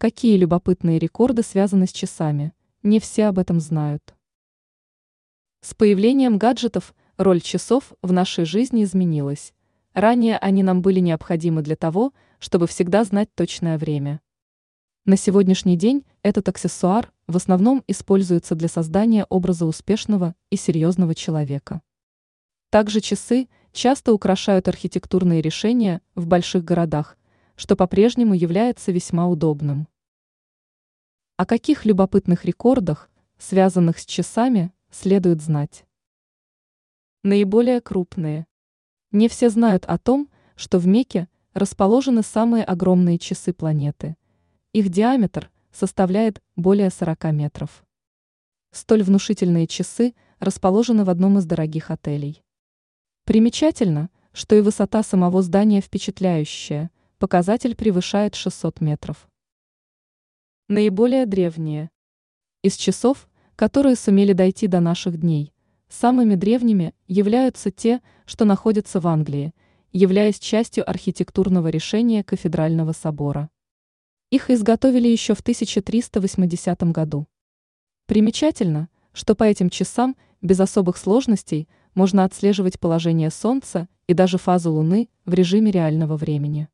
[0.00, 2.52] Какие любопытные рекорды связаны с часами?
[2.84, 4.14] Не все об этом знают.
[5.60, 9.52] С появлением гаджетов роль часов в нашей жизни изменилась.
[9.94, 14.20] Ранее они нам были необходимы для того, чтобы всегда знать точное время.
[15.04, 21.82] На сегодняшний день этот аксессуар в основном используется для создания образа успешного и серьезного человека.
[22.70, 27.18] Также часы часто украшают архитектурные решения в больших городах,
[27.58, 29.88] что по-прежнему является весьма удобным.
[31.36, 35.84] О каких любопытных рекордах, связанных с часами, следует знать?
[37.24, 38.46] Наиболее крупные.
[39.10, 44.16] Не все знают о том, что в Мекке расположены самые огромные часы планеты.
[44.72, 47.84] Их диаметр составляет более 40 метров.
[48.70, 52.44] Столь внушительные часы расположены в одном из дорогих отелей.
[53.24, 59.28] Примечательно, что и высота самого здания впечатляющая– Показатель превышает 600 метров.
[60.68, 61.90] Наиболее древние.
[62.62, 65.52] Из часов, которые сумели дойти до наших дней,
[65.88, 69.52] самыми древними являются те, что находятся в Англии,
[69.92, 73.50] являясь частью архитектурного решения кафедрального собора.
[74.30, 77.26] Их изготовили еще в 1380 году.
[78.06, 84.70] Примечательно, что по этим часам без особых сложностей можно отслеживать положение Солнца и даже фазу
[84.70, 86.68] Луны в режиме реального времени.